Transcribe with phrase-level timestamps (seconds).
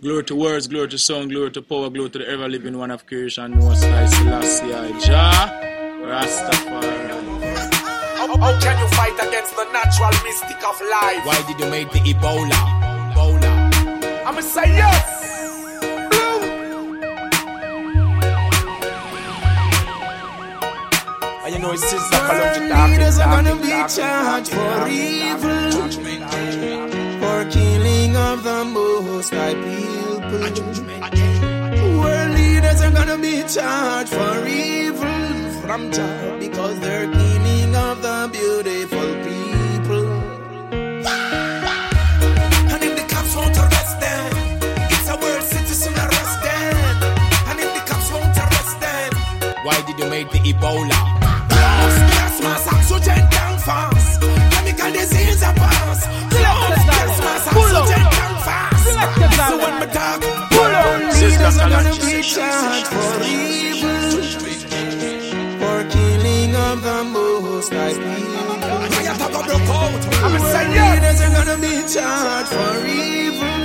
[0.00, 2.90] Glory to words, glory to song, glory to power, glory to the ever living one
[2.90, 5.60] of creation, Most High Selassie, Jah,
[6.02, 7.10] Rastafari.
[8.16, 11.26] How, how can you fight against the natural mystic of life?
[11.26, 12.50] Why did you make the Ebola?
[13.12, 14.24] Ebola.
[14.26, 15.10] I'ma say yes.
[21.44, 22.60] And you know it's just a column to
[22.90, 26.93] Leaders are gonna be charged for evil,
[27.44, 30.40] for killing of the most high people.
[32.00, 38.28] World leaders are gonna be charged for evil from Jah because they're killing of the
[38.32, 40.06] beautiful people.
[42.72, 44.24] And if the cops arrest them,
[45.22, 45.44] world
[45.96, 46.76] arrest them.
[47.48, 48.10] And if the cops
[48.44, 49.12] arrest them,
[49.64, 51.13] Why did you make the Ebola?
[61.44, 64.00] Leaders are gonna be charged for evil,
[65.60, 68.80] for killing of the most high people.
[70.32, 70.52] Yes.
[70.72, 73.60] Leaders are gonna be charged for evil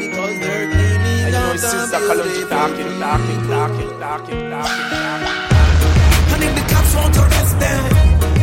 [0.00, 2.92] because they're killing And of the talking.
[6.32, 7.84] And if the cops won't arrest them,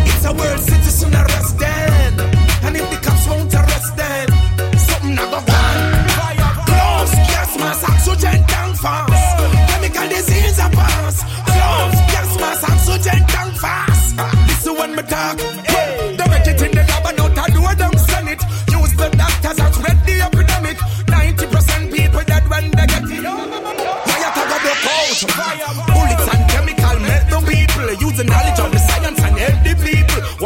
[0.06, 1.31] it's a world citizen arrest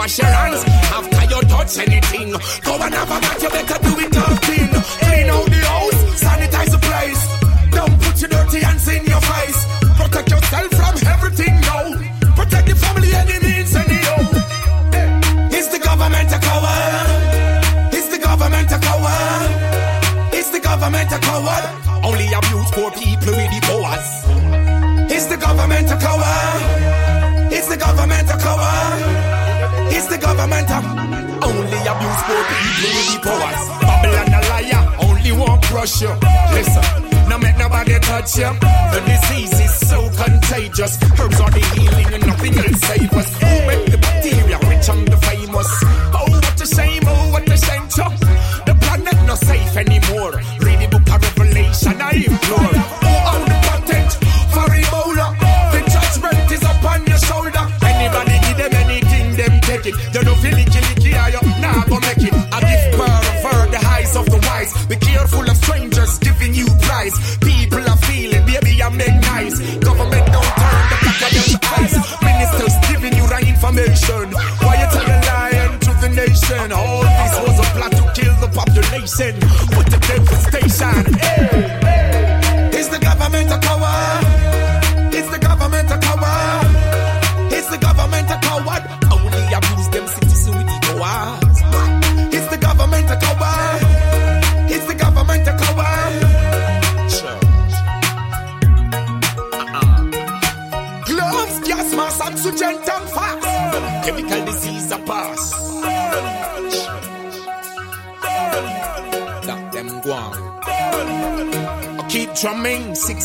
[0.06, 2.30] Wash your hands after you touch anything.
[2.62, 4.45] Go and have a bath, you better do it up
[30.76, 33.64] a only abuse poor people with the powers?
[33.82, 36.14] Babylon a liar, only one crush you.
[36.54, 36.84] Listen,
[37.30, 38.52] no make nobody touch you.
[38.94, 40.98] The disease is so contagious.
[41.20, 43.30] Herbs are the healing and nothing else save us.
[43.42, 43.85] Who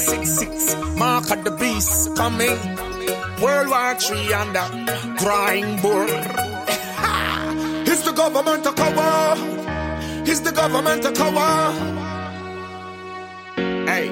[0.00, 2.56] 666, mark of the beast coming.
[3.42, 4.64] World War Three and the
[5.20, 6.08] drawing board.
[7.88, 9.36] Is the government a cover?
[10.24, 11.72] Is the government a cover?
[13.90, 14.06] Hey,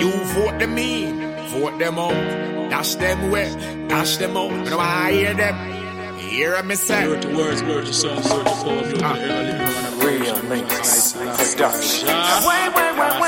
[0.00, 4.64] you vote them in, vote them out, dash them away, dash them out.
[4.64, 7.04] But I hear them, hear me say.
[7.06, 8.44] Glory to words, glory to song, glory
[8.92, 10.62] to power, glory to the
[12.36, 13.21] ever living one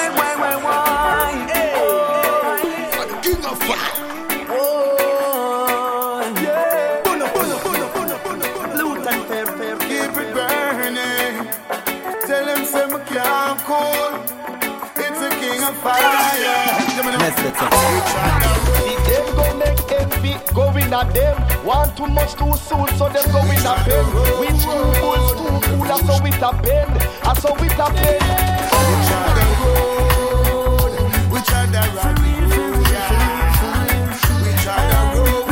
[19.08, 21.36] Them go make envy go in them.
[21.64, 24.04] Want too much too soon, so them go in a pen.
[24.40, 26.94] Which two bulls too cool, I saw it a bend.
[27.22, 28.22] I saw it a bend.
[28.84, 30.92] We try the road.
[31.32, 32.16] We try the road.
[32.78, 32.84] We
[34.62, 35.44] try the road.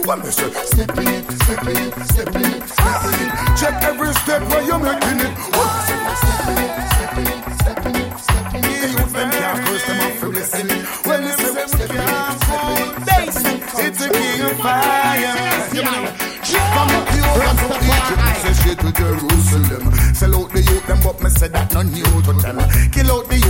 [0.06, 3.32] in me say step in it, step in it, step in it, step in it.
[3.58, 5.32] Check every step where you're making it.
[5.32, 9.42] Me say step in it, step in it, step in it, step in it.
[9.44, 10.50] Can't curse them off for it.
[11.08, 13.84] When me say step in it, step in it, step in it.
[13.86, 15.36] It's a king of fire.
[16.74, 17.04] From the
[18.44, 19.84] say straight to Jerusalem.
[20.14, 22.58] Sell out the youth them, but me say that no new to them.
[22.92, 23.43] Kill out the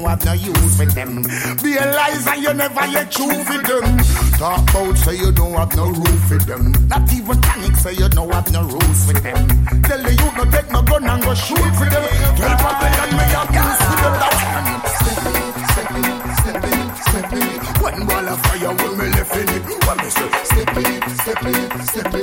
[0.00, 1.22] don't have no use for them.
[1.62, 3.98] Be a and you never yet true for them.
[4.38, 6.72] Talk about say you don't have no roof for them.
[6.88, 9.48] Not even panic say you don't have no rules for them.
[9.82, 12.04] Tell the youth no take no gun and go shoot for them.
[12.36, 14.14] Tell Babylon me have use for them.
[14.22, 14.38] That's
[15.02, 15.46] step in
[16.42, 17.82] step in step in.
[17.82, 19.64] One ball of fire when me left in it.
[19.68, 22.17] Me say step in step in step in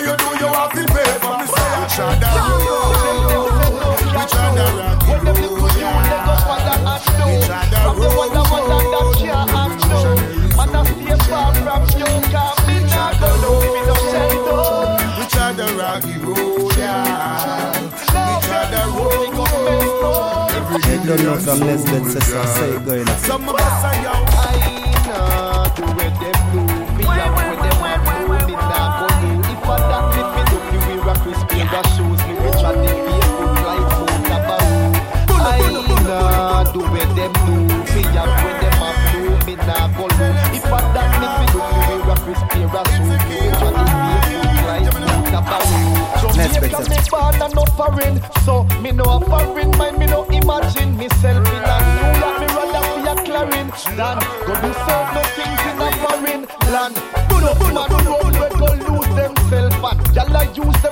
[0.00, 1.34] the evil way you do, you have to pay for.
[1.38, 2.26] Me say I shall the
[2.58, 2.88] road,
[3.98, 6.46] we try the rocky When them the road, good you they go yeah.
[6.46, 9.82] for the act We try the From the one that one that that can't act
[9.88, 10.00] no
[10.56, 14.62] Man I stay far from you Cause me not go low Me no shelter
[15.18, 17.74] We try the rocky road, yeah.
[17.78, 17.88] We
[18.46, 19.34] try the road,
[20.54, 22.54] every They don't know from Gideon Nesbeth says so soldier.
[22.54, 23.16] say it going on.
[23.18, 24.04] Some of us are young.
[24.04, 24.07] I nah
[46.60, 48.20] Jamaica me born and no foreign.
[48.44, 52.46] So me no a foreign mind Me no imagine myself in a New York Me
[52.50, 56.96] rather be a Clarin Than go do certain things in a foreign land.
[57.30, 60.82] No man road we go lose themself And y'all use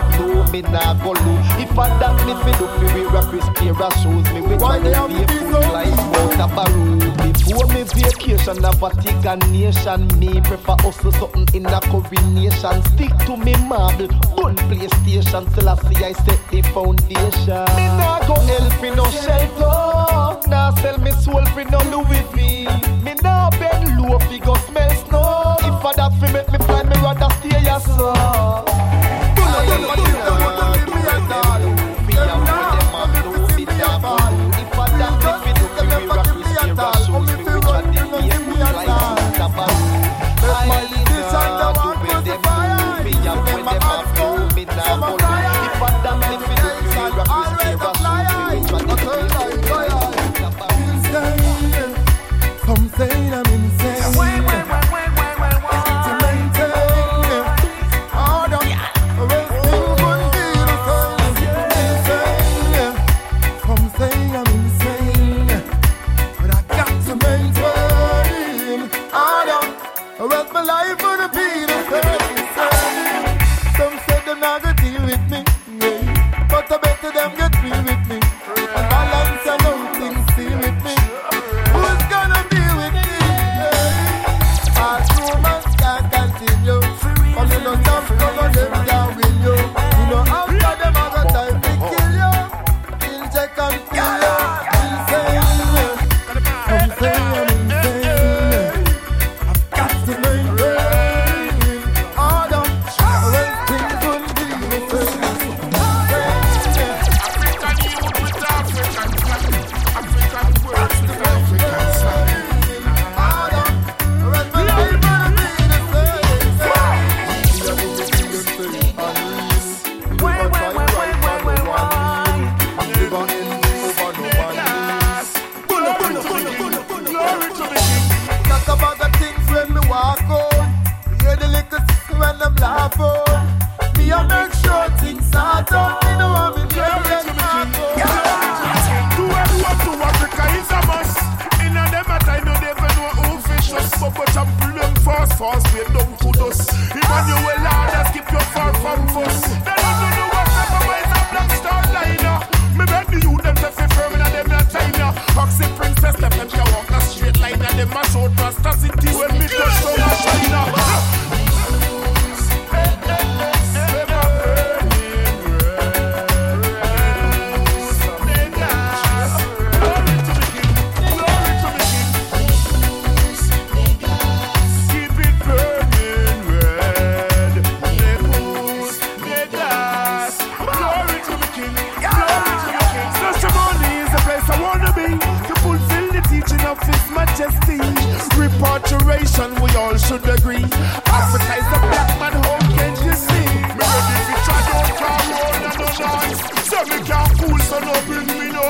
[0.00, 3.30] have no me nah go do If I that me fi do fi we rock
[3.30, 4.26] this spill that shoes.
[4.32, 10.08] Me and the people like Punta Baroo Before me vacation a Vatican nation.
[10.18, 15.74] Me prefer hustle something in a coronation Stick to me marble, bun PlayStation Till I
[15.76, 17.64] see I set the foundation.
[17.76, 20.48] Me nah go help in no shelter.
[20.48, 22.66] Nah sell me soul for no Louis V
[23.04, 23.14] Me.
[23.22, 25.56] Nah bend low fi go smell snow.
[25.60, 28.69] If I that fi make me fly me rather stay
[29.70, 30.50] here so
[38.86, 39.19] Some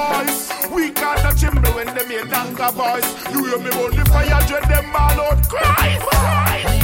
[0.08, 0.52] noise.
[0.70, 3.06] We got the chimney when they make danga boys.
[3.32, 5.48] You hear me on the fire, dread them all out.
[5.48, 6.79] Cry, cry.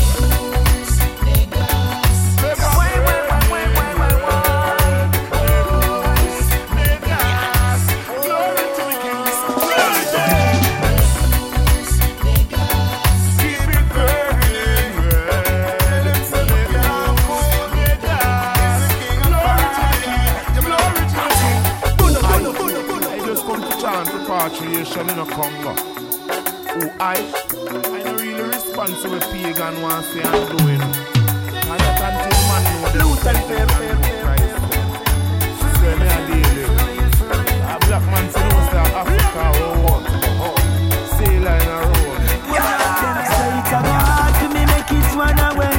[24.97, 25.75] Repatriation in a Congo.
[26.75, 30.81] Who I, I don't really responsible pagan want say I'm doing.
[30.81, 34.47] And that until man know the Luther, fair, fair, fair,
[35.59, 36.71] So me a deal.
[37.67, 40.03] A black man say no say Africa or what?
[41.17, 42.19] Sailor in a road.
[43.33, 45.76] Say it's a hard to me make it run away.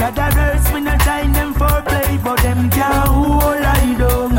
[0.00, 4.32] That the girls me no time them for play, but them can't hold I down.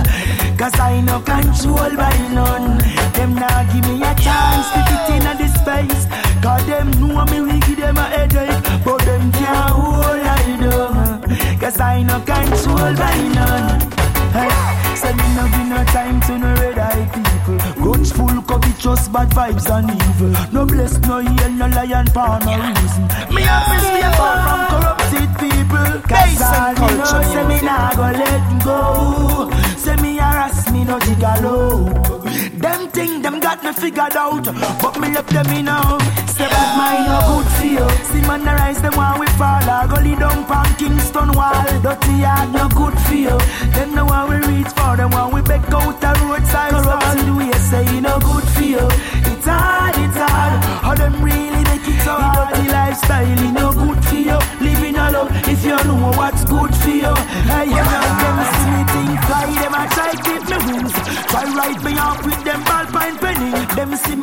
[0.58, 3.03] Cause I no control by none.
[3.24, 6.04] Them now give me a chance to fit in a this space.
[6.44, 11.58] Cause them know me we give them a headache, but them can't hold I down.
[11.58, 13.80] Cause I no control by none.
[14.36, 14.52] Hey,
[15.00, 17.94] say me no give no time to no red eye people.
[17.94, 20.36] Guns full cup it just bad vibes and evil.
[20.52, 23.04] No bless, no heal, no lion for no reason.
[23.34, 25.92] Me have to stay far from corrupted people.
[26.12, 29.50] Cause you know, say me nah go let go.
[29.78, 32.23] Say me harass me no gigolo.
[32.64, 34.46] Them thing them got me figured out,
[34.82, 35.98] but me left them in now.
[36.32, 37.88] Say bad mind no good for you.
[38.08, 39.68] See man the rise them one we fall.
[39.68, 41.68] I go lead down pan Kingston wall.
[41.84, 43.38] Dirty yard no good for you.
[43.76, 46.72] Them the one we reach for, them one we back out the roadside.
[46.72, 48.88] Corruption we say no good for you.
[49.28, 50.64] It's hard, it's hard.
[50.88, 52.56] How them really make it so hard.
[52.56, 54.40] The dirty lifestyle it no good for you.
[54.64, 57.14] Living alone if you know what's good for you.
[57.52, 60.96] Hey, you know them see me think fly, them a try keep me wings.
[61.28, 62.43] Try write me off with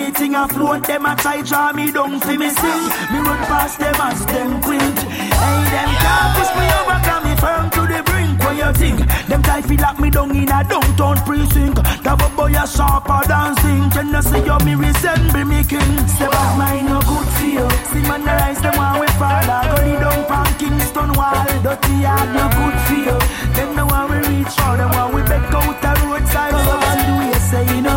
[0.01, 2.85] me thing afloat, them a try draw me down for me sing.
[3.13, 4.99] Me run past them as them quint.
[5.43, 8.41] Hey, them can't push me over, come me firm to the brink.
[8.43, 9.01] What you think?
[9.29, 11.79] Them try feel lock me down in a downtown precinct.
[12.11, 13.87] A boy a sharper dancing.
[13.95, 14.09] Can
[14.49, 15.95] you me resemble me king?
[16.09, 17.69] Step back, mine no good for you.
[17.91, 21.45] See man the rise, them one we go the down pan Kingston wall.
[21.63, 23.19] Dirty yard no good for you.
[23.55, 26.57] Them the one we reach for, them one we back out the roadside.
[26.65, 27.90] So man do you say it no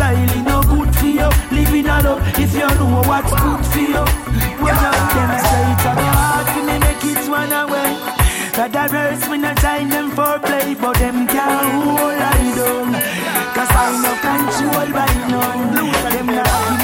[0.00, 1.28] lifestyle, it no good for you.
[1.52, 4.04] Living alone if you know what's good for you.
[4.62, 7.90] When you them say it's a hard for me make it run away.
[8.56, 12.92] That the verse me no time them for play, but them can't hold I down.
[13.54, 15.90] Cause I no control by none.
[16.10, 16.79] Them not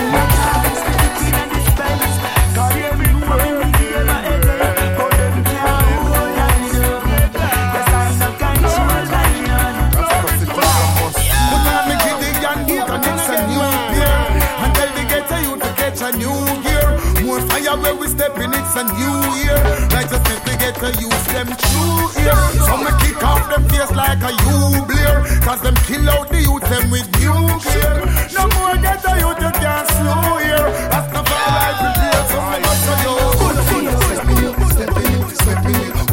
[18.16, 19.61] step in, it's a new year.
[19.92, 22.40] Righteousness we get to use them true here.
[22.64, 24.58] So me kick off them face like a you
[24.88, 25.16] blear.
[25.44, 27.94] Cause them kill out the youth them with nuclear.
[28.32, 30.66] No more ghetto youth you can't slow here.
[30.92, 32.76] That's the fire life prepare so me not.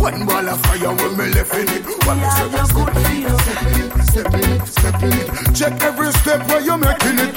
[0.04, 1.84] One ball of fire when me left in it.
[2.06, 5.56] One me step, step in it, step in it, step in it, step in it.
[5.56, 7.33] Check every step where you're making it.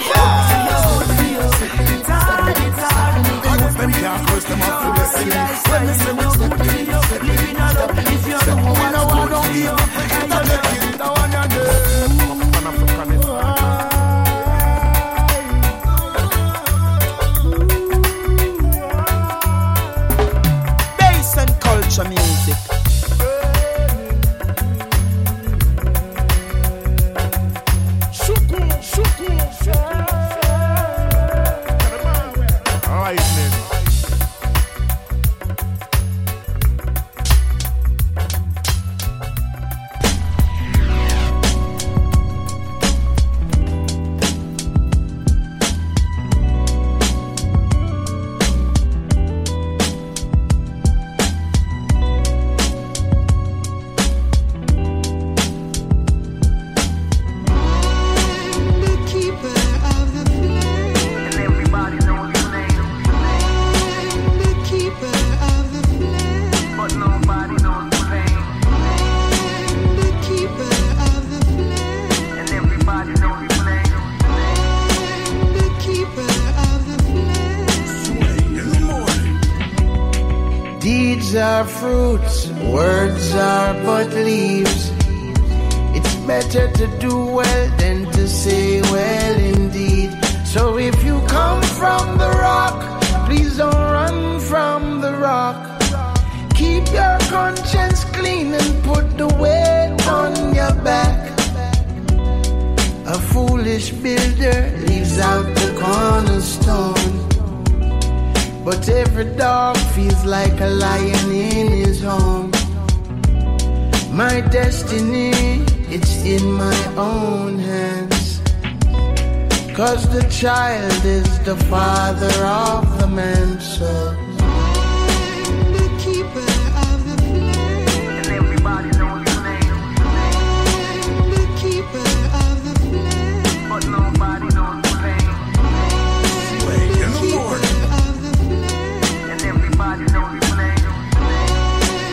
[120.88, 124.14] Child is the father of the man, so.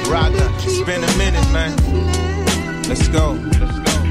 [0.09, 1.75] Raga, it's been a minute, man.
[2.87, 3.33] Let's go.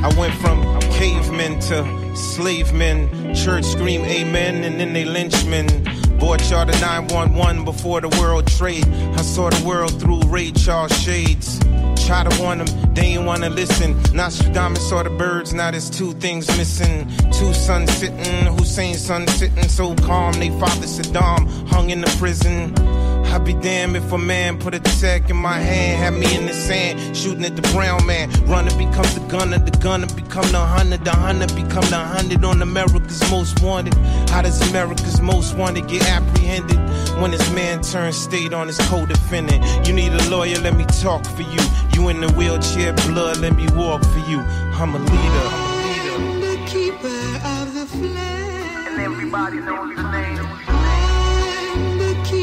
[0.05, 3.22] I went from cavemen to slave men.
[3.35, 5.67] Church scream amen, and then they lynchmen.
[6.19, 8.87] Bought y'all the 911 before the world trade.
[8.87, 11.59] I saw the world through Ray Charles shades.
[12.07, 14.01] Try to warn them, they ain't wanna listen.
[14.13, 17.09] Nostradamus saw the birds, now there's two things missing.
[17.33, 20.33] Two sons sitting, Hussein's son sitting so calm.
[20.35, 22.75] They father Saddam hung in the prison.
[23.33, 26.45] I'd be damned if a man put a tech in my hand, had me in
[26.45, 28.31] the sand, shooting at the brown man.
[28.45, 32.61] Runner becomes the gunner, the gunner become the hunter, the hunter become the hundred on
[32.61, 33.95] America's most wanted.
[34.29, 36.77] How does America's most wanted get apprehended?
[37.23, 39.89] When his man turns state on his co-defendant.
[39.89, 41.61] You need a lawyer, let me talk for you.
[41.95, 44.41] You in the wheelchair, blood, let me walk for you.
[44.77, 46.57] I'm a leader I'm a leader.
[46.57, 47.09] The keeper
[47.57, 48.13] of the flame.
[48.13, 50.82] And everybody knows the name.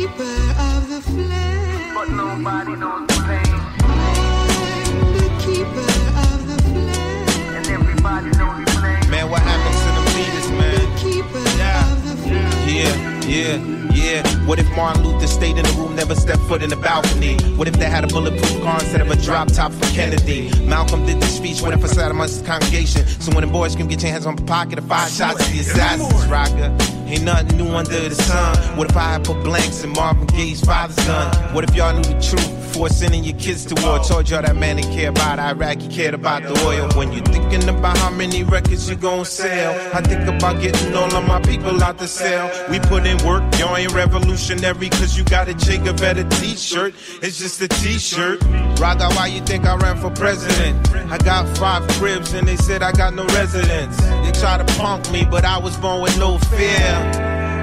[0.09, 1.93] I'm the keeper of the flame.
[1.93, 3.61] But nobody knows the name.
[3.83, 5.91] I'm the keeper
[6.25, 7.55] of the flame.
[7.55, 9.09] And everybody knows the name.
[9.11, 10.97] Man, what happens to the leaders, man?
[10.97, 12.49] Keeper of the flame.
[12.67, 12.95] Yeah,
[13.27, 13.57] yeah,
[13.93, 14.47] yeah.
[14.47, 17.37] What if Martin Luther stayed in the room, never stepped foot in the balcony?
[17.55, 20.49] What if they had a bulletproof car instead of a drop top for Kennedy?
[20.65, 23.05] Malcolm did the speech, what if I sat amongst the congregation?
[23.05, 25.51] So when the boys can get your hands on the pocket of five shots to
[25.51, 26.98] the assassins, rocker.
[27.09, 28.77] Ain't nothing new under the sun.
[28.77, 31.35] What if I put blanks in Marvin Gaye's father's gun?
[31.55, 33.97] What if y'all knew the truth before sending your kids to war?
[33.97, 36.87] Told y'all that man didn't care about Iraq, he cared about the oil.
[36.95, 41.11] When you're thinking about how many records you gon' sell, I think about getting all
[41.11, 42.45] of my people out the cell.
[42.69, 46.93] We put in work, y'all ain't revolutionary, cause you got a Jacob at a t-shirt.
[47.23, 48.43] It's just a t-shirt.
[48.79, 50.77] Raga, why you think I ran for president?
[51.11, 53.97] I got five cribs and they said I got no residence.
[53.97, 56.98] They try to punk me, but I was born with no fear.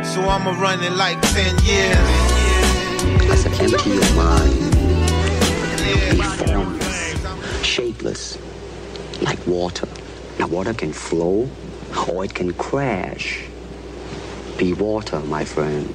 [0.05, 1.99] So I'ma run it like 10 years.
[3.31, 4.73] I said, empty your mind.
[6.11, 8.39] Be formless, shapeless,
[9.21, 9.89] like water.
[10.39, 11.49] Now, water can flow
[12.09, 13.45] or it can crash.
[14.57, 15.95] Be water, my friend.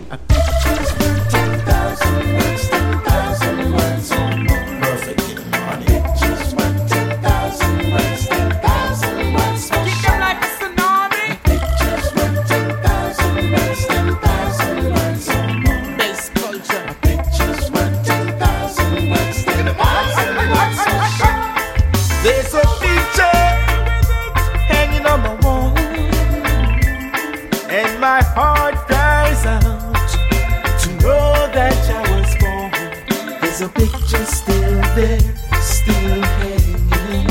[33.62, 35.20] There's a picture still there,
[35.62, 37.28] still hanging.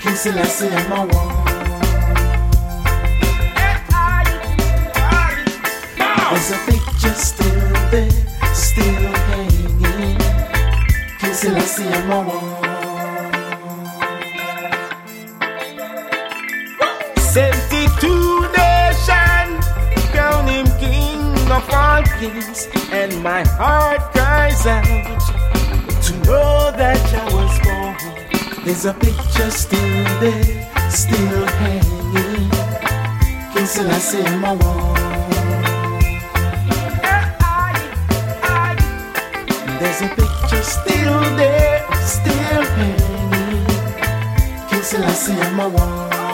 [0.00, 1.44] King Selassie on my wall.
[6.30, 8.10] There's a picture still there,
[8.54, 10.18] still hanging.
[11.18, 12.55] King Selassie on my wall.
[22.22, 24.84] Of and my heart cries out
[26.02, 28.64] to know that I was born.
[28.64, 32.50] There's a picture still there, still hanging.
[33.52, 34.94] King Selassie my wall.
[39.78, 43.66] There's a picture still there, still hanging.
[44.70, 46.25] King Selassie my wall.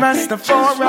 [0.00, 0.80] Rastafari.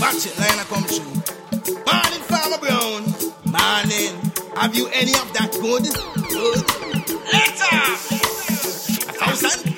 [0.00, 1.14] Watch it, line come true.
[1.86, 3.02] Morning, Farmer Brown.
[3.46, 4.12] Morning.
[4.56, 5.84] Have you any of that good?
[6.28, 6.60] Good.
[7.32, 7.80] Later.
[9.08, 9.73] A thousand.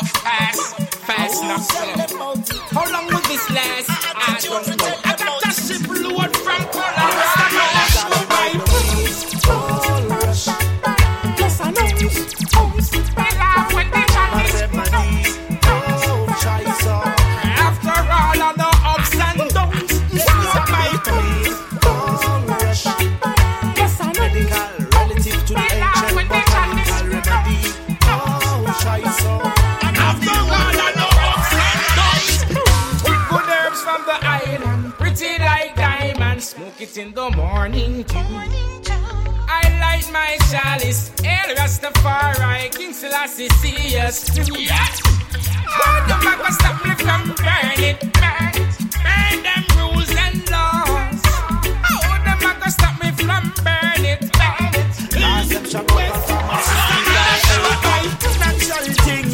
[0.00, 2.34] Fast, fast, not slow.
[2.70, 3.90] How long will this last?
[4.16, 5.19] I don't know.
[40.10, 44.28] I my chalice, El Rastafari, King Selassie, see us.
[44.36, 45.00] Yes.
[45.02, 51.22] Why the fuck will stop me from burn it, burn it, them rules and laws?
[51.22, 54.90] The fuck stop me from burn it, burn it?
[55.18, 55.84] Natural
[59.04, 59.28] thing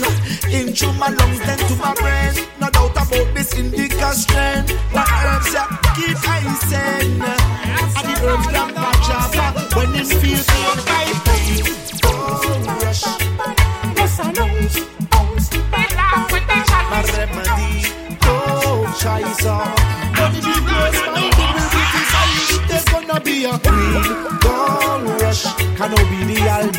[0.53, 2.35] into my lungs, then to my brain.
[2.61, 4.67] No doubt about this indica strain.
[4.67, 6.17] The herbs that keep.
[6.29, 7.16] And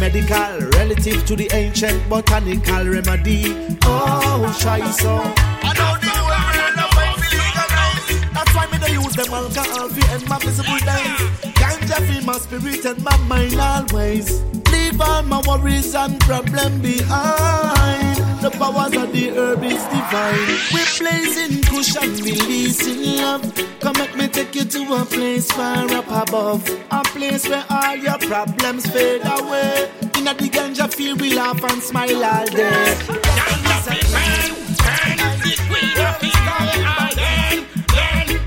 [0.07, 3.43] medical relative to the ancient botanical remedy.
[3.83, 5.15] Oh, Shiza.
[5.63, 8.07] I know the world of my legalize.
[8.33, 11.19] That's why me they use them alcohol fi end my visible days.
[11.59, 14.41] Ganja fi my spirit and my mind always.
[14.71, 18.16] Leave all my worries and problem behind.
[18.47, 20.57] The powers of the herb is divine.
[20.71, 23.43] We're blazing cushion, releasing love.
[23.81, 26.65] Come let me take you to a place far up above.
[26.89, 29.91] A place where all your problems fade away.
[30.17, 32.95] In a the ganja field, we laugh and smile all day.
[33.35, 34.67] Ganja man,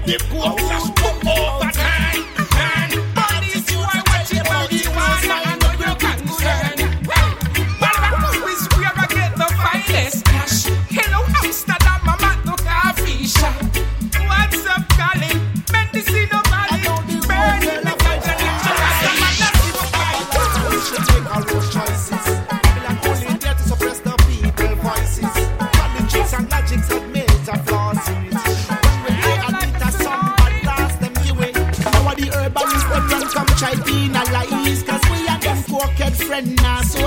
[0.07, 1.00] the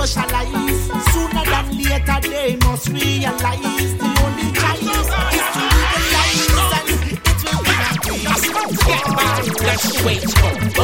[0.06, 0.90] socialize.
[1.12, 5.08] Sooner than later, they must realize the only choice is
[5.54, 7.12] to legalize, and it
[7.44, 8.44] will be a breeze.
[8.86, 9.32] Get by,
[9.64, 10.18] that's the way.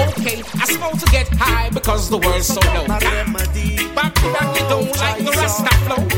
[0.04, 2.86] Okay, I smoke to get high because the world's so low.
[2.86, 6.09] Back to back, you don't like the rest of flow.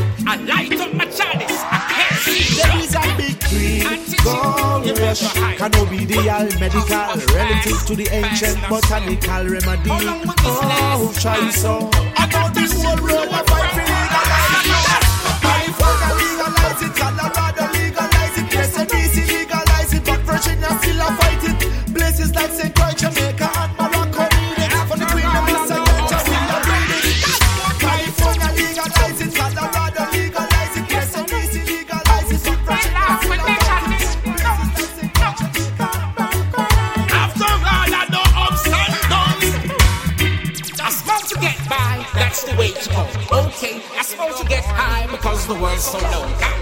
[5.15, 5.57] fresh.
[5.57, 9.89] Cannabidiol, medical, relative to the ancient botanical remedy.
[9.91, 11.89] Oh, try so.
[12.17, 13.92] About this whole world, I'm
[45.53, 46.52] the world so low.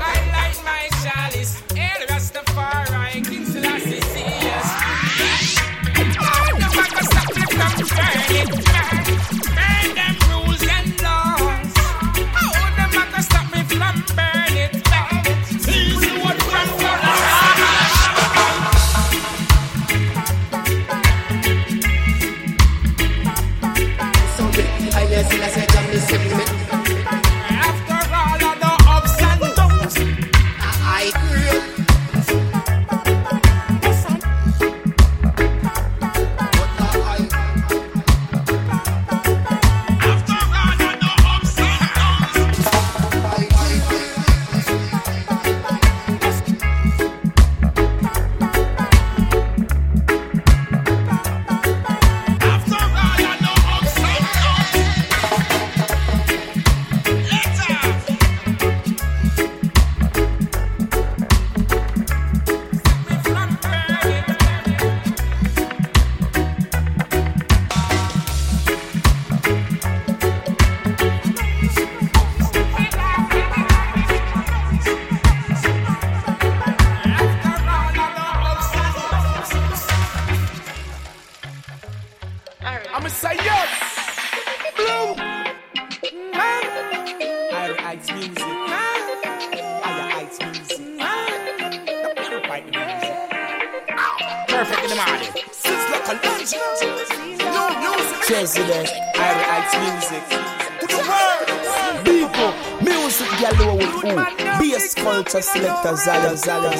[105.83, 106.71] tazala zala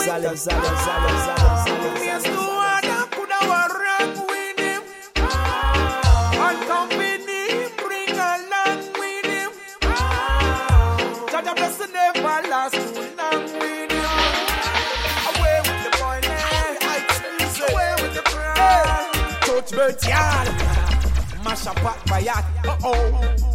[21.52, 22.46] mash up by yard.
[22.66, 23.51] Uh oh.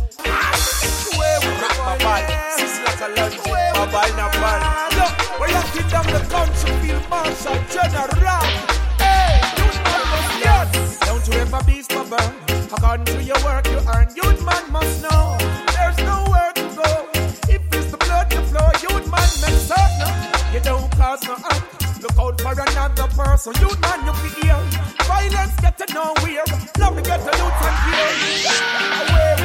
[11.06, 12.34] Don't you ever be stubborn.
[13.44, 14.08] Work you earn,
[14.44, 15.36] man must know.
[15.74, 17.08] There's nowhere to go.
[17.48, 17.78] If the
[19.10, 19.28] man.
[20.52, 21.62] You don't cause no harm.
[22.02, 24.60] Look out for another person, man you feel.
[25.06, 26.44] Violence get to nowhere.
[26.80, 27.76] Love to get to youth and.
[29.10, 29.35] Away.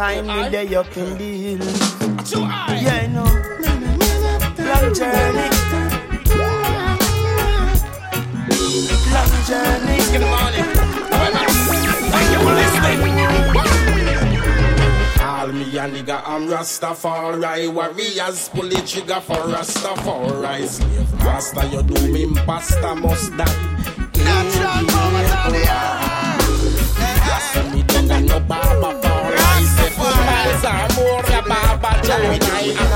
[0.00, 1.58] find me there, you can deal.
[1.60, 3.28] Yeah, I know.
[4.68, 5.48] Long journey.
[9.14, 9.98] Long journey.
[12.12, 13.00] Thank you for listening.
[15.20, 17.70] All me a nigga, I'm Rastafari.
[17.70, 20.66] Warriors pull the trigger for Rastafari.
[20.66, 23.44] Slave Rasta, you do me pasta must die.
[24.16, 25.89] Natural powers on.
[32.62, 32.89] I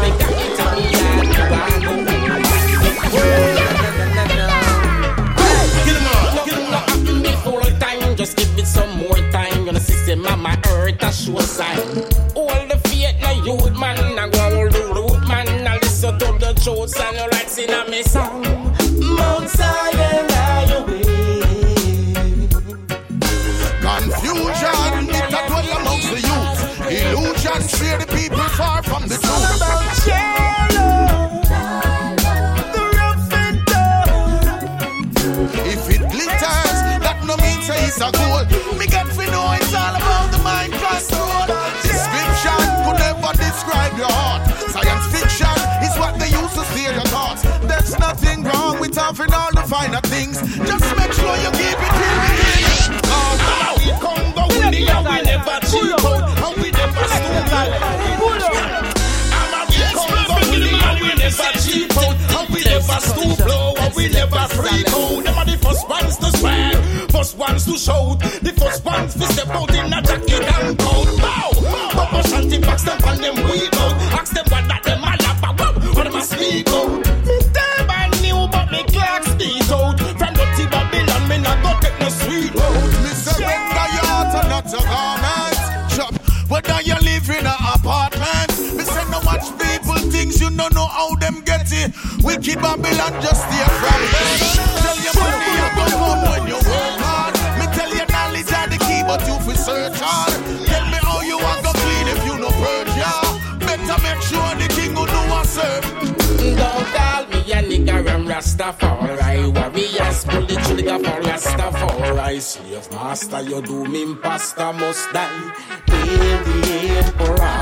[116.06, 116.58] the
[117.00, 117.60] emperor.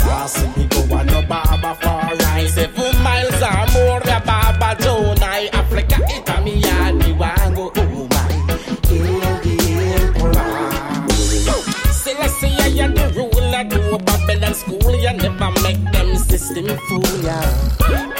[0.00, 4.00] Crossing me go on no barber for I seven miles or more.
[4.00, 7.72] The barber John I Africa Italy and the Wango.
[7.76, 8.32] Oh my,
[8.82, 9.06] kill
[9.44, 9.54] the
[10.00, 10.60] emperor.
[12.02, 13.64] Celestia, you're the ruler.
[13.64, 14.94] Go Babylon school.
[14.94, 17.40] You never make them system fool ya.
[17.90, 18.15] Yeah.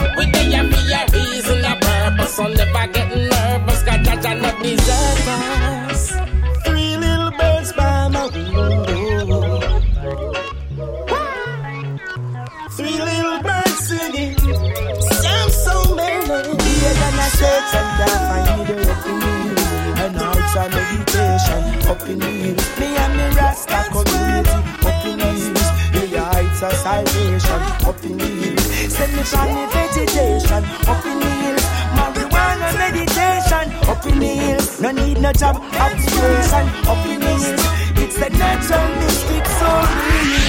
[22.07, 22.79] up in the hills.
[22.79, 24.51] Me and the Rasta community
[24.87, 25.69] up in the hills.
[25.93, 28.95] Yeah, your heights are salvation up in the hills.
[28.95, 31.67] Send me from vegetation up in the hills.
[31.99, 34.81] Marijuana meditation up in the hills.
[34.81, 37.65] No need no job, observation up in the hills.
[37.99, 40.46] It's the natural mystic soul.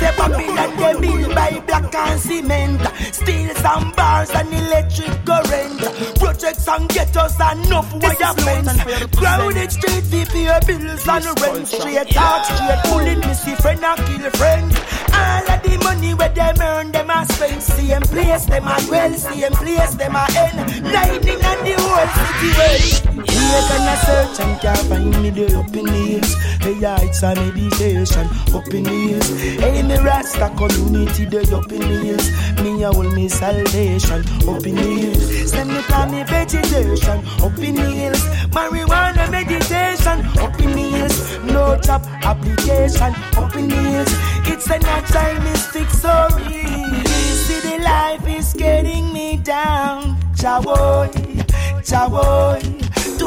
[0.00, 2.80] Say Babylon they build by black and cement.
[3.14, 5.80] Steel and bars and electric current
[6.18, 8.82] Projects and ghettos and enough wire fence
[9.14, 11.68] Crowded street fee pay bills and rent.
[11.68, 14.72] Straight talk, straight bullet, missy friend and kill friend.
[15.12, 19.12] All of the money where them earn, them a spend Same place, them a dwell,
[19.12, 20.84] same place, them a end.
[20.84, 23.04] Lightning and the whole city.
[23.04, 23.09] well
[23.68, 27.34] Can I search and can't find me there up in the hills Hey, it's a
[27.34, 29.28] meditation up in the hills
[29.60, 32.30] Hey, me Rasta community they up in the hills.
[32.62, 35.50] Me a hold me salvation up in the hills.
[35.50, 38.22] Send me call me vegetation up in the hills.
[38.50, 41.38] Marijuana meditation up in the hills.
[41.44, 44.12] No job application up in the hills.
[44.46, 46.64] It's a natural mystic story.
[47.44, 50.16] See the life is getting me down.
[50.34, 51.10] Chawoy,
[51.82, 52.79] chawoy.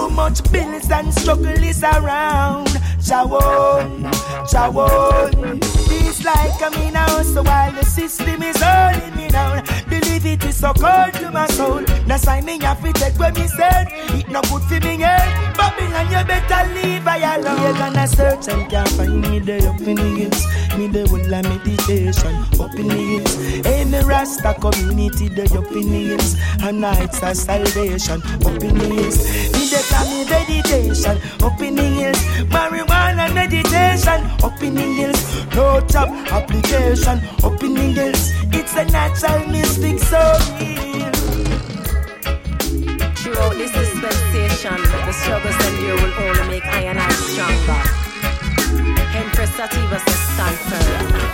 [0.03, 2.67] Too much bills and struggle is around.
[2.99, 4.11] Chawoy,
[4.51, 5.63] chawoy
[6.23, 9.63] like I'm in a house while the system is holding me down.
[9.89, 11.81] Believe it is so cold to my soul.
[12.07, 13.87] Now sign me have to take what me said.
[14.15, 15.55] It no good for me head.
[15.55, 17.61] Babylon, you better leave I alone.
[17.61, 20.45] You're gonna search and can't find me there up in the hills.
[20.77, 23.91] Me the whole of meditation up in the hills.
[23.91, 26.35] Me Rasta community there up in the hills.
[26.61, 29.52] And nights of salvation up in the hills.
[29.73, 32.21] Me the call me meditation up in the hills.
[32.53, 35.21] Marijuana meditation up in the hills.
[35.55, 38.31] No job application up in the hills.
[38.53, 41.11] It's a natural mystic so real.
[43.15, 47.81] Throughout this dispensation, the struggles you will only make I and I stronger.
[49.17, 51.33] Empress Sativa says stand firm.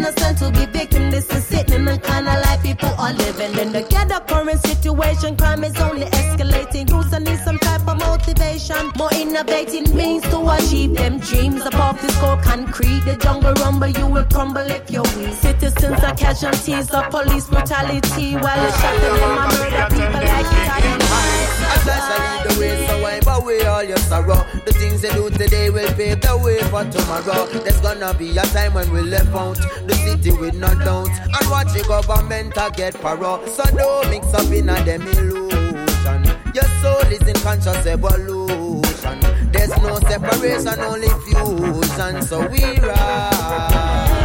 [0.00, 1.10] Innocent to be victim.
[1.10, 3.70] This is sitting in the kind of life people are living in.
[3.70, 6.88] The ghetto current situation, crime is only escalating.
[6.88, 7.69] Youth need some of
[8.20, 8.90] motivation.
[8.96, 11.64] More innovating means to achieve them dreams.
[11.66, 15.34] Above this cold concrete, the jungle rumble, you will crumble if you're weak.
[15.34, 18.34] Citizens are casualties of police brutality.
[18.34, 20.70] While it's shutting in my murder, people like it.
[21.72, 24.44] As I shall lead the way, so wipe away all your sorrow.
[24.64, 27.46] The things they do today will pave the way for tomorrow.
[27.46, 31.08] There's gonna be a time when we left out the city with no doubt.
[31.08, 33.46] And watch the government get paro.
[33.48, 35.69] So don't mix up in a them illusion.
[36.82, 39.20] Your soul is in conscious evolution.
[39.52, 42.22] There's no separation, only fusion.
[42.22, 44.20] So we rise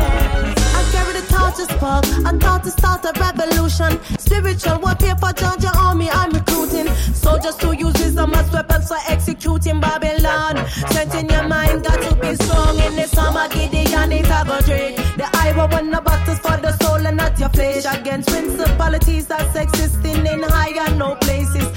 [1.26, 4.00] thought to spark, I thought to start a revolution.
[4.18, 6.88] Spiritual warfare for Georgia army, I'm recruiting.
[7.14, 10.66] Soldiers to use wisdom as weapons for executing Babylon.
[10.68, 13.48] Strengthen your mind, got to be strong in this summer.
[13.50, 14.98] Gideon is a go drink.
[15.18, 17.86] The Iowa won the battles for the soul and not your flesh.
[17.86, 21.75] Against principalities that's existing in higher no places.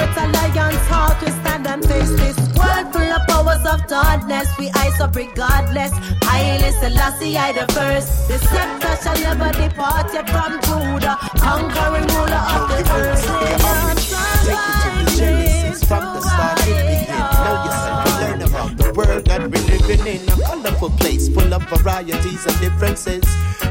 [0.00, 4.48] Firm with alliance, heart we stand and face this world full of powers of darkness.
[4.58, 5.92] We eyes up regardless.
[6.22, 8.28] Haile Selassie, I the first.
[8.28, 14.59] The scepter shall never depart yet from Judah, conquering ruler of the earth.
[20.70, 23.24] Colorful place full of varieties and differences.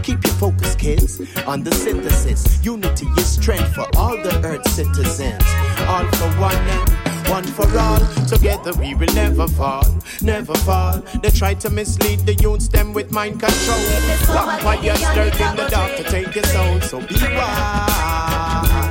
[0.04, 2.64] Keep your focus, kids, on the synthesis.
[2.64, 5.44] Unity is strength for all the earth citizens.
[5.88, 6.90] All for one and
[7.30, 8.00] one for all.
[8.28, 9.86] Together we will never fall,
[10.22, 11.02] never fall.
[11.22, 13.80] They try to mislead the youths them with mind control.
[14.28, 18.90] Vampires lurk in the dark to take your soul, so be wise.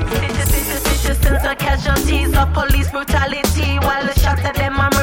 [1.09, 3.79] Citizens are casualties of police brutality.
[3.79, 4.98] While the shots of them are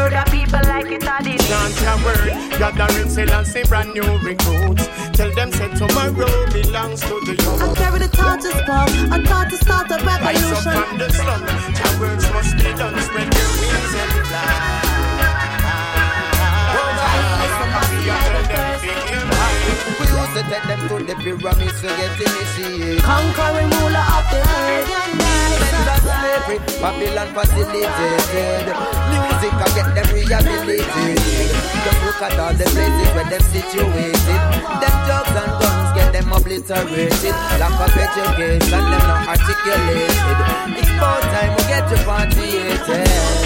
[0.99, 4.87] Chant your word, gathering still say brand new recruits.
[5.13, 7.61] Tell them say tomorrow belongs to the youth.
[7.61, 10.51] I carry the torch to spark, a thought to start a revolution.
[10.51, 14.85] Rise up from the slum, your words must be done, spread your wings and fly.
[17.91, 18.74] We
[20.25, 23.01] used to take them to the pyramids to get initiated.
[23.01, 24.89] Conquering ruler of the earth.
[26.05, 28.67] Slavery, Babylon facilitated.
[29.09, 31.49] Music I get them rehabilitated.
[31.85, 34.41] Just look at all the places where them situated.
[34.81, 37.35] Them drugs and guns get them obliterated.
[37.61, 40.13] Lack of education, them not articulated.
[40.77, 43.44] It's about time we get repatriated.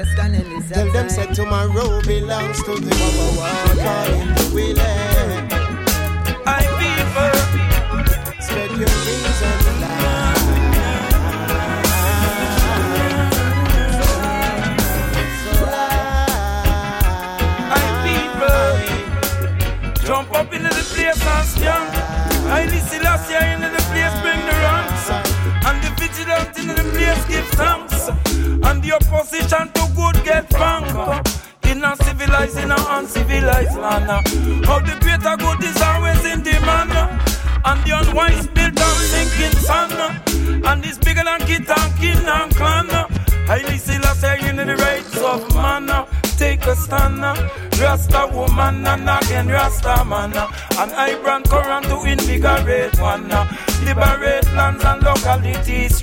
[0.00, 3.80] Rise and take your stand in this Tell them say tomorrow belongs to the Baba
[3.80, 5.48] Calling the willing.
[8.50, 10.00] let your reason lie.
[20.04, 21.96] Jump up into the place and stand.
[22.50, 25.10] I listen last year into the place, bring the ranks.
[25.66, 28.08] And the vigilant into the place, give thanks.
[28.66, 29.79] And the opposition
[32.46, 34.10] civilized, in a uncivilized land.
[34.66, 36.92] How the greater good is always in demand.
[37.64, 39.92] And the unwise build on thinking son.
[40.64, 42.88] And it's bigger than kid and kin and clan.
[43.48, 46.06] I listen last year into the rights of man
[46.38, 47.20] take a stand.
[47.78, 50.32] Rasta woman and again Rasta man.
[50.32, 53.28] And I brand current to invigorate one.
[53.84, 56.02] Liberate lands and localities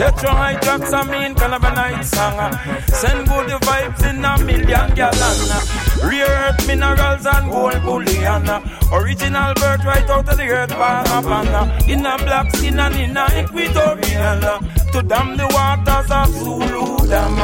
[0.00, 0.20] stronger.
[0.20, 2.38] Tetro hijacks a mean cannabinoid song.
[2.38, 2.86] Uh.
[2.86, 5.50] Send good vibes in a million gallon.
[5.50, 6.08] Uh.
[6.08, 8.48] Rare earth minerals and gold bullion.
[8.48, 8.60] Uh.
[8.92, 11.88] Original birth right out of the earth, Panapana.
[11.88, 14.60] In a black skin and in a equatorial.
[14.92, 17.38] To dam the waters of Zulu Dam.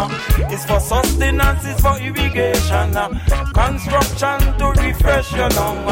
[0.50, 2.92] It's for sustenance, it's for irrigation.
[3.54, 5.86] Construction to refresh your lung.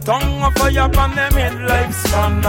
[0.00, 2.42] Tongue of fire upon them head lifespan.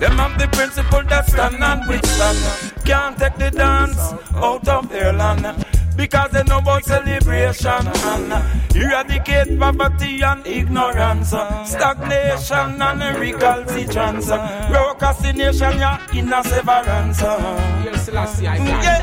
[0.00, 2.74] Them have the principle that stand and withstand.
[2.84, 5.64] Can't take the dance out of their land.
[5.96, 8.32] Because they know about celebration and
[8.74, 17.20] eradicate poverty and ignorance, stagnation and recalcitrance, procrastination, yeah, in a severance.
[17.20, 19.00] Yes, Selassie, I mm, yeah.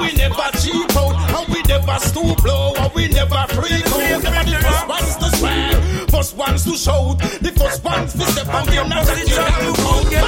[0.00, 3.93] We never cheap out, and we never stoop low, and we never freak
[6.64, 10.20] ones to shout, the first ones to step on them, you have to go.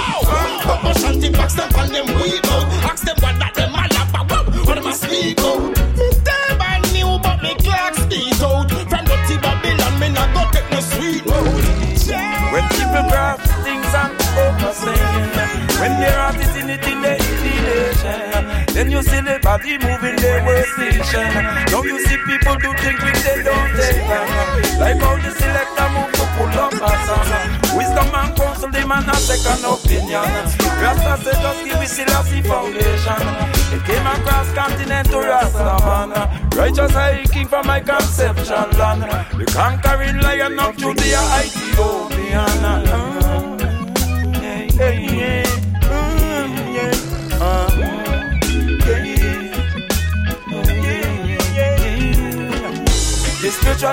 [0.63, 4.47] Papa Shanti box them on them weak out, ask them what that them all about,
[4.67, 5.73] what them a speak out.
[5.97, 8.71] Me never knew, but me clock speak out.
[8.71, 11.65] From dirty Babylon, me not go take no sweet road.
[12.53, 15.31] When people grab things and oversaying,
[15.81, 20.17] when their heart is in it in the elation, then you see the body moving
[20.17, 21.33] their workstation.
[21.73, 24.05] Now you see people do things which they don't take.
[24.79, 27.77] Like how the selector move up a song.
[27.77, 30.23] Wisdom and counsel, the man a second opinion.
[30.83, 33.23] Rasta said just give me Selassie foundation.
[33.73, 36.51] It came across continent to Rasta man.
[36.51, 39.03] Righteous I king from my conception land.
[39.39, 43.06] The conquering lion of Judea, Ethiopian.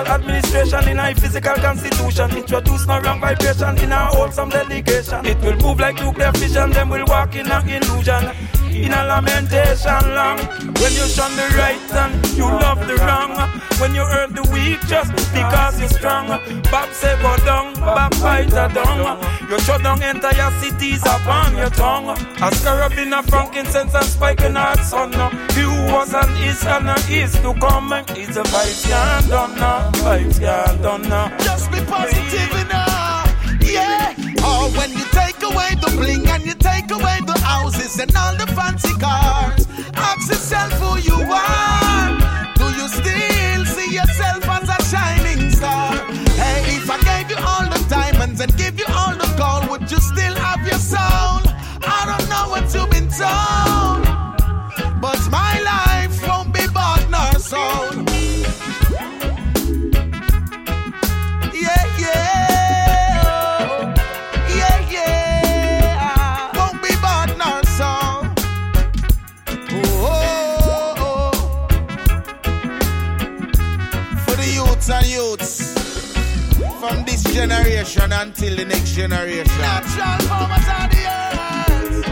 [0.06, 2.36] Administration in a physical constitution.
[2.36, 6.88] Introduce no wrong vibration in a wholesome delegation It will move like nuclear fission, then
[6.88, 8.30] we'll walk in a illusion.
[8.74, 10.38] In a lamentation long
[10.82, 13.32] When you shun the right and you love the wrong.
[13.80, 16.28] When you hurt the weak just because you're strong.
[16.70, 19.20] Bob say go down, backbiter down
[19.50, 22.16] You shut down entire cities upon your tongue.
[22.42, 25.12] A scarab in a frankincense and spike in hot sun
[25.52, 27.92] who was and is and is to come.
[28.16, 33.28] It's a vibes can't done now, vibes can't done now Just be positive enough,
[33.60, 34.14] yeah.
[34.48, 38.34] Or when you take away the bling and you take away the houses and all
[38.36, 42.54] the fancy cars, ask yourself who you are.
[42.54, 44.48] Do you still see yourself
[46.84, 48.84] if I gave you all the diamonds and give you
[78.14, 79.46] until the next generation.
[79.58, 82.04] Natural powers of the earth.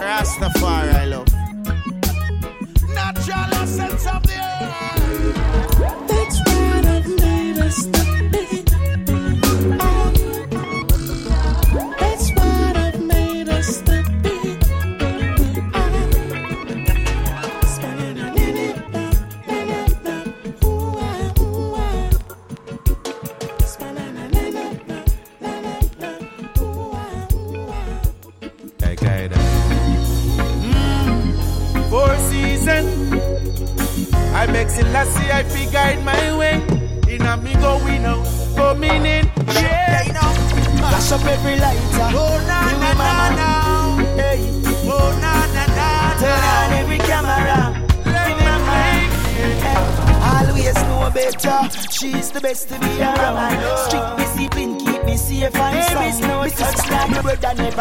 [0.00, 1.31] Rastafari, love.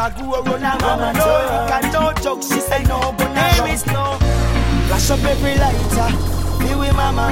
[0.09, 0.81] Never go run around.
[0.81, 4.17] Mama no liquor, no joke, she say no but There is no
[4.87, 6.63] flash up every lighter.
[6.63, 7.31] Me with mama,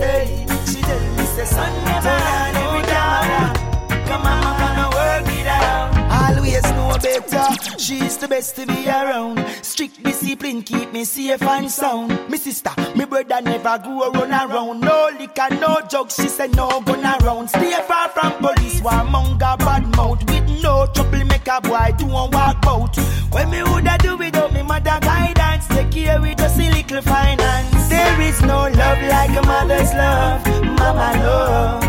[0.00, 4.06] hey, she tell me say son never on every dollar.
[4.06, 6.36] Come mama, gonna work it out.
[6.36, 7.78] Always know better.
[7.78, 9.44] She's the best to be around.
[9.62, 12.08] Strict discipline keep me safe and sound.
[12.28, 14.80] Me sister, me brother never go run around.
[14.80, 16.14] No liquor, no drugs.
[16.16, 17.48] She said no gun around.
[17.48, 20.22] Stay far from police, warmonger, bad mouth.
[20.30, 20.45] With
[20.86, 22.96] no trouble, make a boy do and walk out.
[23.32, 27.88] When me woulda do without me mother guidance, take care with just a little finance.
[27.88, 30.46] There is no love like a mother's love,
[30.78, 31.82] mama love.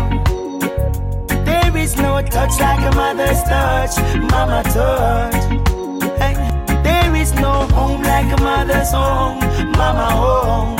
[1.44, 3.98] There is no touch like a mother's touch,
[4.30, 5.44] mama touch.
[6.18, 6.34] Hey,
[6.82, 9.38] there is no home like a mother's home,
[9.72, 10.76] mama home.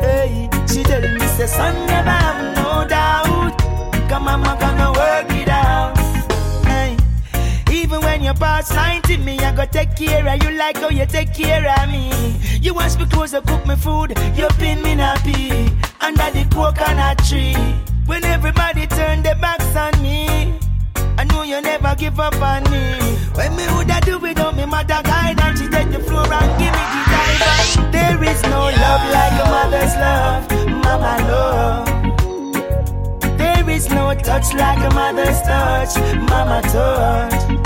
[0.00, 3.58] Hey, she tell me say son never have no doubt.
[4.08, 4.95] Come mama gonna
[8.38, 11.90] past 90, me I go take care of you like how you take care of
[11.90, 12.10] me.
[12.60, 15.70] You wash me clothes, you cook me food, you pin me nappy
[16.00, 17.56] under the coconut tree.
[18.06, 20.54] When everybody turn their backs on me,
[21.18, 22.98] I know you never give up on me.
[23.34, 26.84] When me woulda do without me mother guidance, she take the floor and give me
[26.92, 27.92] the dive.
[27.92, 30.50] There is no love like a mother's love,
[30.84, 31.86] mama love.
[33.38, 35.96] There is no touch like a mother's touch,
[36.28, 37.65] mama touch.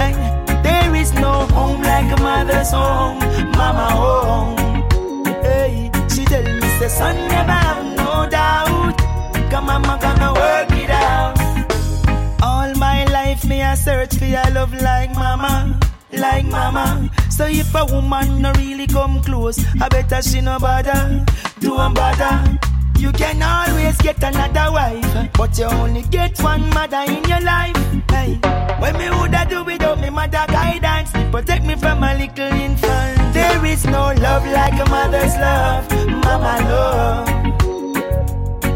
[0.00, 0.14] Hey,
[0.62, 3.18] there is no home like a mother's home,
[3.58, 4.56] mama home.
[5.42, 8.98] Hey, she tell me say son never have no doubt.
[9.50, 11.38] Come mama gonna work it out.
[12.42, 15.78] All my life me I search for your love like mama,
[16.12, 17.10] like mama.
[17.30, 21.24] So if a woman no really come close, I better she no bother,
[21.60, 22.58] don't bother.
[22.98, 27.76] You can always get another wife, but you only get one mother in your life.
[28.10, 28.38] Hey,
[28.80, 33.34] when me woulda do without me mother guidance, protect me from a little infant.
[33.34, 37.28] There is no love like a mother's love, mama love.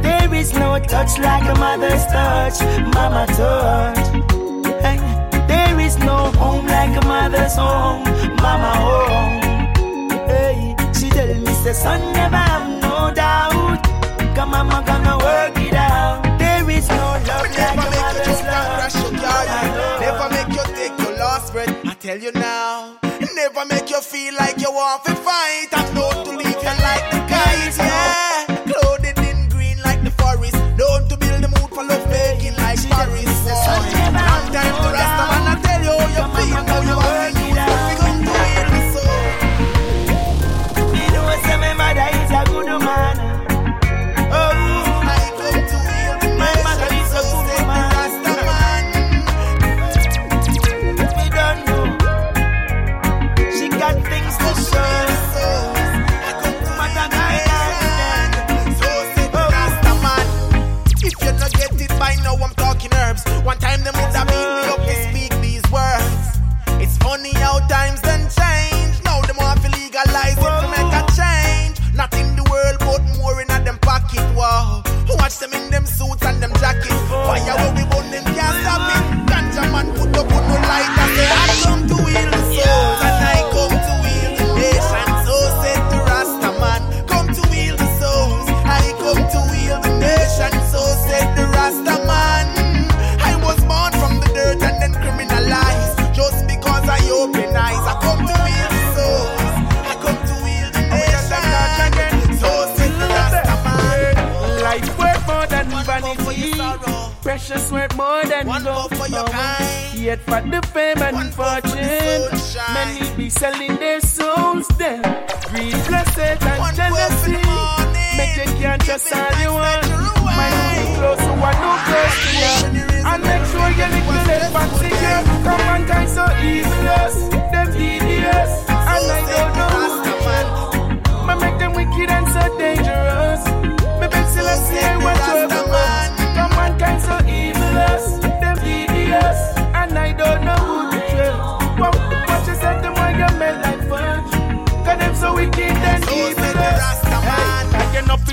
[0.02, 2.60] There is no touch like a mother's touch,
[2.94, 4.19] mama touch.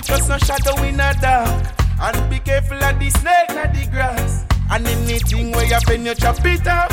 [0.07, 1.65] Just no shadow in the dark.
[1.99, 4.45] And be careful of the snake and the grass.
[4.71, 6.91] And anything where you pen you chop it up.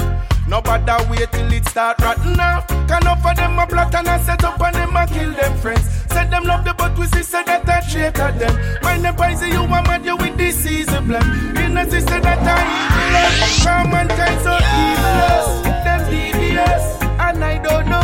[0.49, 2.61] Nobody wait till it start rotten now.
[2.89, 5.57] Can up for them a plot and I set up and them a kill them
[5.59, 5.87] friends.
[6.11, 8.83] Said them love the but we see say that I traitor them.
[8.83, 11.57] Mind them poison you a mad you with disease and blame.
[11.57, 12.61] You know sister that I
[12.91, 13.65] evil.
[13.65, 15.63] Come mankind so evil.
[15.85, 18.04] Them devious and I don't know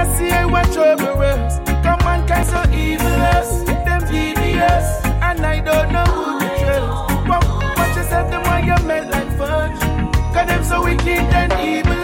[0.00, 1.58] I see I watch over us.
[1.84, 3.06] Come mankind so evil.
[3.84, 7.78] Them devious and I don't know who to trust.
[7.78, 9.80] Watch yourself, them why you melt like fudge.
[10.34, 11.06] Cause them so wicked
[11.40, 12.00] and evil.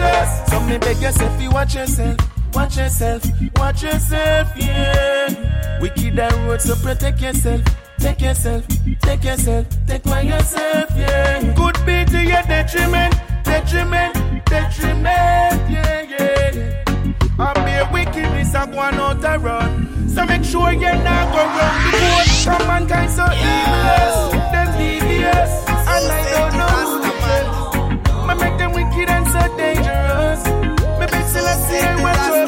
[0.47, 2.17] So me beg yourself, you watch yourself.
[2.53, 3.23] Watch yourself,
[3.55, 5.79] watch yourself, yeah.
[5.81, 7.61] Wicked and road, so protect yourself.
[7.97, 8.63] Take yourself,
[9.01, 11.53] take yourself, take by yourself, yeah.
[11.55, 14.13] Could be to your detriment, detriment,
[14.45, 16.36] detriment, yeah, yeah,
[18.17, 20.09] a wickedness, I go on out a run.
[20.09, 22.25] So make sure you're not go run the boat.
[22.25, 28.27] Some mankind so evil, them devious, and I don't know who to.
[28.27, 30.41] Me make them wicked and so dangerous.
[30.99, 32.46] Me beg till I see I